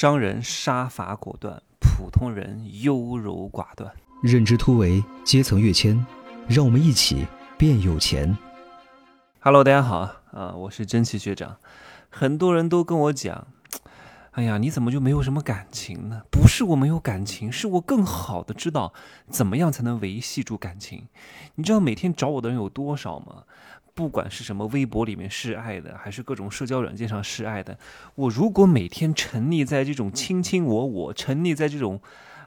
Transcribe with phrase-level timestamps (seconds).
[0.00, 3.92] 商人杀伐果断，普通人优柔寡断。
[4.22, 6.06] 认知突围，阶层跃迁，
[6.48, 7.26] 让我们一起
[7.58, 8.34] 变有钱。
[9.40, 11.58] Hello，大家好啊，我是真奇学长。
[12.08, 13.46] 很多人都跟我讲，
[14.32, 16.22] 哎呀，你怎么就没有什么感情呢？
[16.30, 18.92] 不是我没有感情，是我更好的知道
[19.28, 21.08] 怎么样才能维系住感情。
[21.56, 23.42] 你知道每天找我的人有多少吗？
[23.92, 27.76] 不管是什么微博里面示爱的，还是各种社交软件上示爱的，
[28.14, 32.00] 我如果每天沉溺在这种卿卿我我，沉溺在这种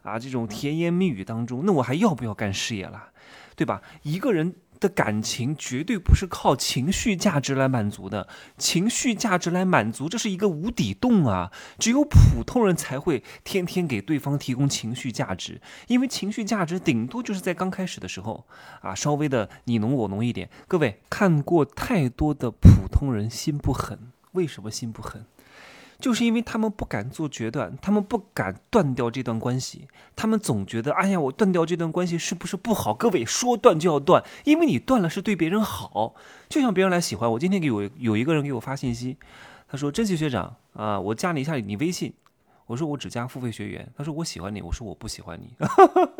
[0.03, 3.09] 啊这种甜言蜜语当中，那我还要不要干事业啦？
[3.55, 3.81] 对吧？
[4.01, 8.27] 一个人的感情绝对不是靠情绪价值来满足的，
[8.57, 11.51] 情绪价值来满足，这是一个无底洞啊！
[11.79, 18.45] 只有普通人才会天天给对方提供情绪价值，因为情绪价值顶多就是在刚开始的时候
[18.81, 20.49] 啊，稍微的你侬我侬一点。
[20.67, 23.97] 各位看过太多的普通人心不狠，
[24.33, 25.25] 为什么心不狠？
[26.03, 32.93] 就是因为他们不敢做决断，他们不敢断掉这段关系，他们总觉得，哎呀，我断掉这段关系是不是不好？
[32.93, 36.13] 各位说断就要断，因为你断了是对别人好。
[36.49, 39.15] 就像别人来喜欢我，今天给我有一个人给我发信息，
[39.69, 42.13] 他说：“珍惜学长啊，我加你一下你微信。”
[42.67, 45.55] 我说：“我只加付费学员。”他说：“我喜欢你。”我说：“我不喜欢你。”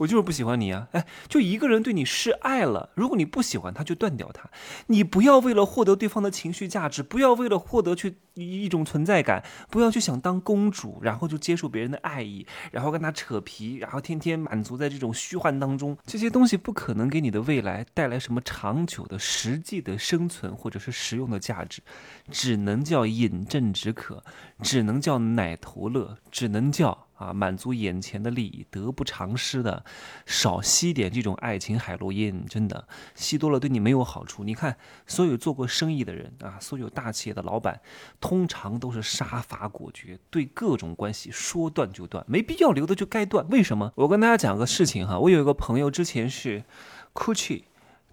[0.00, 0.88] 我就是不喜欢你啊！
[0.92, 4.48] 哎，就一个人对你示爱了，如果你不喜欢他，就断掉他。
[4.86, 15.94] 你不要为了获得对方的情绪价值，不要为了获得去一种存在感，不要去想当公主，然后就接受别人的爱意，然后跟他扯皮，然后天天满足在这种虚幻当中。
[16.06, 21.82] 这些东西不可能给你的未来带来什么长久的、实际的生存或者是实用的价值，
[22.30, 24.24] 只能叫饮鸩止渴，
[24.62, 27.06] 只能叫奶头乐，只能叫。
[27.20, 29.84] 啊，满足眼前的利益，得不偿失的，
[30.24, 34.42] 少吸点这种爱情海洛因，真的吸多了对你没有好处。
[34.42, 34.74] 你看，
[35.06, 37.78] 所有做过生意的人啊，所有大企业的老板，
[38.22, 43.46] 通常都是杀伐果决，对各种关系说断就断，没必要留的就该断。
[43.50, 43.92] 为什么？
[43.96, 46.64] 我跟大家讲个事情哈，我有一个朋友之前是
[47.12, 47.64] GUCCI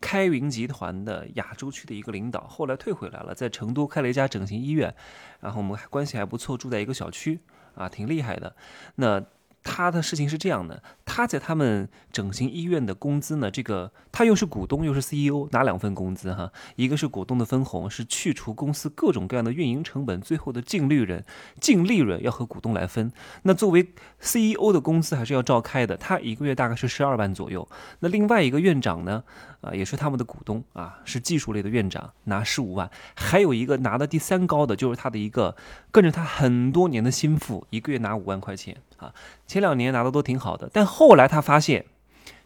[0.02, 4.94] 开云集团的亚洲区的一个领导，后来退回来了，在成都开了一家整形医院，
[5.40, 7.40] 然后我们关系还不错，住在一个小区。
[7.78, 8.56] 啊，挺厉害的。
[8.96, 9.24] 那
[9.70, 21.22] 他的事情是这样的，他在他们整形医院的工资呢，这个他又是股东又是 CEO，拿两份工资哈，一个是股东的分红，是去除公司各种各样的运营成本，最后的净利润，
[21.60, 23.12] 净利润要和股东来分。
[23.44, 27.68] 那作为 CEO 的工资还是要照开的，他一个月大概是十二万左右。
[28.00, 29.22] 那另外一个院长呢，
[29.60, 32.90] 啊，也是他们的股东啊，是技术类的院长，拿十五万。
[33.16, 35.56] 还有一个拿的第三高的，就是他的一个
[35.92, 39.14] 跟着他很多年的心腹，一个月拿五万块钱啊。
[39.58, 41.84] 前两年拿的都挺好的，但后来他发现，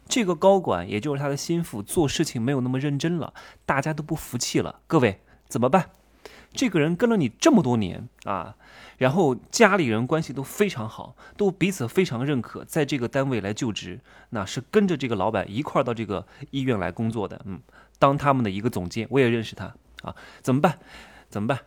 [0.08, 3.34] 这个高管也就是他的心腹做事情没有那么认真了，
[3.66, 4.80] 大家都不服气了。
[4.86, 5.90] 各位怎么办？
[6.54, 8.56] 这个人跟了你这么多年啊，
[8.96, 17.60] 然后家里人关系都非常好，都彼此非常认可，在这个单位来就职，那是跟着这个老板一块儿到这个医院来工作的，嗯，
[17.98, 20.78] 当他们的一个总监，我也认识他啊，怎么办？
[21.28, 21.58] 怎么办？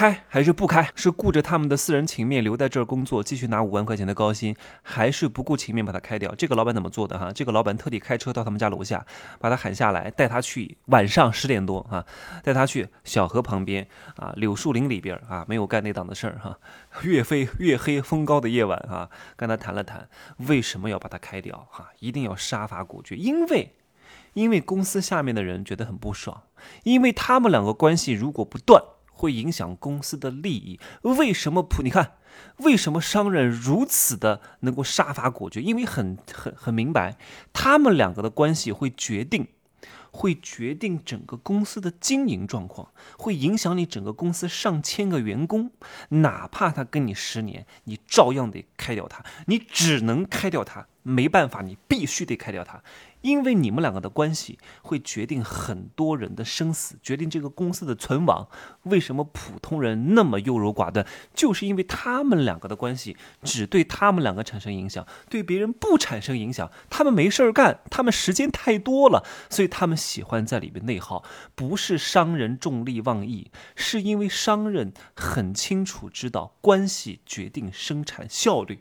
[0.00, 0.90] 开还是不开？
[0.94, 6.34] 是顾着他们的私人情面留在这儿工作，继续拿五万块钱的高薪，还是不顾情面把他开掉？
[6.34, 7.30] 这个老板怎么做的哈？
[7.30, 9.04] 这个老板特地开车到他们家楼下，
[9.38, 12.06] 把他喊下来，带他去晚上十点多啊，
[12.42, 16.58] 带他去小河旁边啊，柳树林里边啊，没有干那档子事儿哈。
[17.04, 20.08] 月飞月黑风高的夜晚啊，跟他谈了谈，
[20.38, 21.90] 为什么要把他开掉哈？
[21.98, 23.74] 一定要杀伐果决，因为
[24.32, 26.44] 因为公司下面的人觉得很不爽，
[26.84, 28.82] 因为他们两个关系如果不断。
[29.20, 30.80] 会影响公司的利益。
[31.02, 31.82] 为什么普？
[31.82, 32.14] 你看，
[32.58, 35.60] 为什么商人如此的能够杀伐果决？
[35.60, 37.18] 因为很很很明白，
[37.52, 39.48] 他们两个的关系会决定，
[40.10, 45.70] 会决定整个公司的经营状况，会影响你整个公司上千个员工。
[46.08, 52.82] 哪怕他跟你十年，你照样得开掉他，你只能开掉他，没办法，你必须得开掉他。
[53.22, 58.48] 因为你们两个的关系会决定很多人的生死，决定这个公司的存亡。
[58.84, 61.06] 为什么普通人那么优柔寡断？
[61.34, 66.70] 就是因为他们两个的关系只对他们两个产生影响，对别人不产生影响。
[66.88, 71.22] 他们没事儿干，他们时间太多了，所以他们喜欢在里面内耗。
[71.54, 78.80] 不是商人重利忘义，是因为商人很清楚知道关系决定生产效率。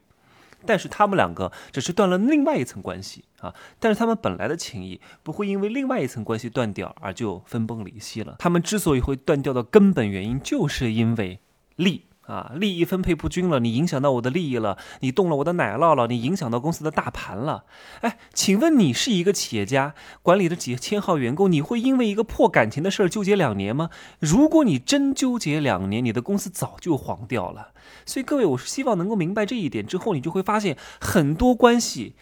[0.66, 8.36] 但是他们两个只是断了另外一层关系啊，但是他们本来的情谊不会因为另外一层关系断掉而就分崩离析了。
[8.40, 11.40] 他们之所以会断掉的根本原因，就是因为
[11.76, 17.64] 利啊，利益分配不均了，你影响到我的利益了，你动了我的奶酪了，你影响到公司的大盘了。
[18.02, 23.90] 哎，请问你是一个企业家，管理着几千号员工，你会因为一个破感情的事儿纠结两年吗？
[24.20, 27.70] 如果你真纠结两年，你的公司早就黄掉了。
[28.06, 32.16] 所以各位，我是希望能够明白这一点之后，你就会发现很多关系。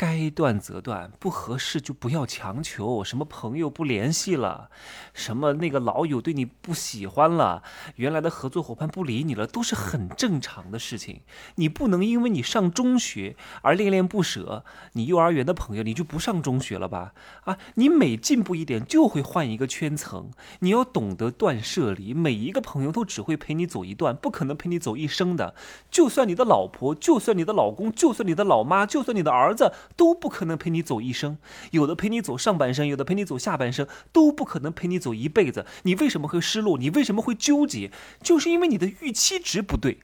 [0.00, 3.04] 该断则断，不合适就不要强求。
[3.04, 4.70] 什么朋友不联系了，
[5.12, 7.62] 什么那个老友对你不喜欢了，
[7.96, 11.20] 原来的合作伙伴不理你了，都是很正常的事情。
[11.56, 14.64] 你不能因为你上中学而恋恋不舍，
[14.94, 17.12] 你幼儿园的朋友你就不上中学了吧？
[17.44, 20.30] 啊，你每进步一点就会换一个圈层。
[20.60, 25.54] 你要懂得断舍离，每一个朋友都只会陪你走一段，不可能陪你走一生的。
[25.90, 29.74] 就算你的老婆，就算你的老公，就算你的老妈，就算你的儿子。
[29.96, 31.38] 都不可能陪你走一生，
[31.70, 35.66] 有的陪你走上半生，有的陪你走下半生，都不可能陪你走一辈子。
[35.82, 36.78] 你为什么会失落？
[36.78, 37.90] 你为什么会纠结？
[38.22, 39.98] 就是因为你的预期值不对。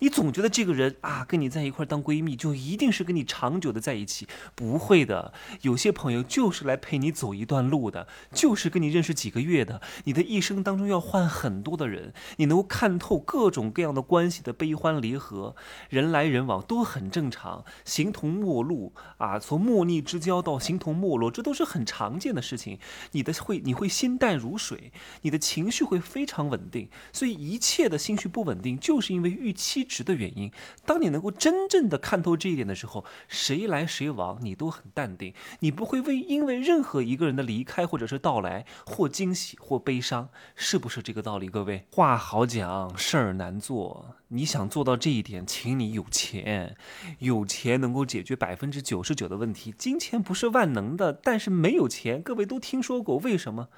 [0.00, 4.26] 你总觉得这个人啊，跟你在一块当闺蜜，就一定是跟你长久的在一起？
[4.54, 5.32] 不会的，
[5.62, 9.80] 有些朋友就是来陪你走一段路的，就是跟你认识几个月的。
[10.04, 15.56] 你的一生当中要换很多的人，你能够看透各种各样的关系的悲欢离合，
[15.88, 22.78] 人来人往都很正常，形同陌路啊，从莫逆之交到形同陌路，这都是很常见的事情。
[23.12, 29.85] 你的会你会心淡如水，你的情绪会非常稳定，所以一切的心绪不稳定，就是因为预期。
[29.86, 30.50] 值的原因，
[30.84, 41.48] 当你能够真正的看透这一点的时候，谁来谁往你都很淡定，你不会为因为任何一个人的离开或者是到来或惊喜或悲伤，是不是这个道理？
[41.48, 44.16] 各位，话好讲，事儿难做。
[44.28, 46.76] 你想做到这一点，请你有钱，
[47.20, 49.72] 有钱能够解决百分之九十九的问题。
[49.78, 53.68] 金钱不是万能的，但是没有钱，各位都听说过，为什么？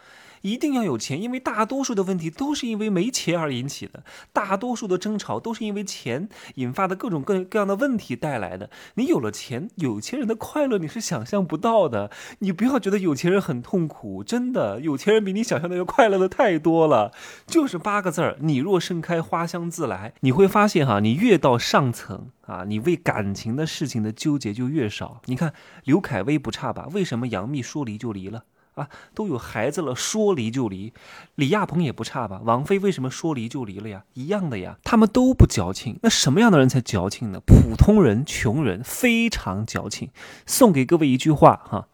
[0.43, 8.71] 一定要有钱，因为大多数的问题都是因为没钱而引起的，大多数的争吵都是因为钱引发的各种各各样的问题带来的。
[8.95, 12.13] 你有了钱，有钱人的快乐你是想象不到的。
[12.39, 17.13] 你不要觉得有钱人很痛苦，真的，有钱人比你想象的要快乐的太多了。
[17.49, 20.15] 就是八个字儿：你若盛开，花香自来。
[20.21, 25.21] 你会发现哈，你越到上层啊，你为感情的事情的纠结就越少。
[25.25, 25.53] 你看
[25.83, 26.87] 刘恺威不差吧？
[26.93, 28.45] 为什么杨幂说离就离了？
[28.75, 30.93] 啊，都有孩子了，说离就离。
[31.35, 32.41] 李亚鹏也不差吧？
[32.45, 34.05] 王菲为什么说离就离了呀？
[34.15, 35.99] 一样的呀，他们都不矫情。
[36.05, 37.41] 那什么样的人才矫情呢？
[37.45, 40.11] 普通人、穷人非常矫情。
[40.47, 41.89] 送给各位一句话哈：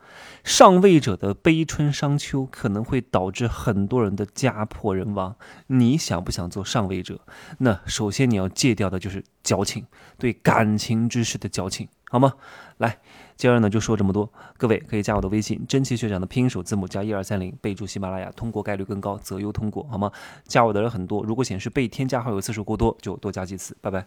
[0.44, 5.35] 上位者的悲春伤秋可能会导致很多人的家破人亡。
[5.69, 7.19] 你想不想做上位者？
[7.58, 9.87] 那首先你要戒掉的就是矫情，
[10.19, 12.35] 对感情之事的矫情，好吗？
[12.76, 12.99] 来。
[13.37, 20.12] 今儿呢就说这么多，各位可以加我的微信，真奇学长的拼音首字母加一二三零，备注喜马拉雅，通过概率更高，择优通过，好吗？
[20.47, 24.06] 加我的人很多，如果显示被添加好友次数过多，就多加几次，拜拜。